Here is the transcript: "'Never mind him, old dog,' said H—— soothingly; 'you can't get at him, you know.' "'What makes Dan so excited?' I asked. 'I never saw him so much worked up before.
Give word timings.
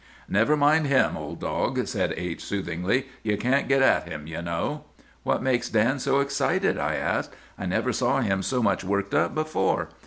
"'Never 0.27 0.57
mind 0.57 0.87
him, 0.87 1.15
old 1.15 1.39
dog,' 1.41 1.85
said 1.85 2.11
H—— 2.17 2.43
soothingly; 2.43 3.05
'you 3.21 3.37
can't 3.37 3.67
get 3.67 3.83
at 3.83 4.09
him, 4.09 4.25
you 4.25 4.41
know.' 4.41 4.85
"'What 5.21 5.43
makes 5.43 5.69
Dan 5.69 5.99
so 5.99 6.21
excited?' 6.21 6.79
I 6.79 6.95
asked. 6.95 7.35
'I 7.59 7.67
never 7.67 7.93
saw 7.93 8.19
him 8.21 8.41
so 8.41 8.63
much 8.63 8.83
worked 8.83 9.13
up 9.13 9.35
before. 9.35 9.89